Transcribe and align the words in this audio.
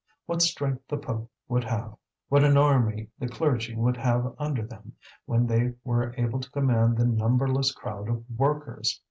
What 0.25 0.41
strength 0.41 0.87
the 0.87 0.97
pope 0.97 1.29
would 1.47 1.63
have, 1.63 1.95
what 2.27 2.43
an 2.43 2.57
army 2.57 3.09
the 3.19 3.27
clergy 3.29 3.75
would 3.75 3.97
have 3.97 4.33
under 4.39 4.65
them, 4.65 4.93
when 5.27 5.45
they 5.45 5.75
were 5.83 6.15
able 6.17 6.39
to 6.39 6.49
command 6.49 6.97
the 6.97 7.05
numberless 7.05 7.71
crowd 7.71 8.09
of 8.09 8.23
workers! 8.35 8.99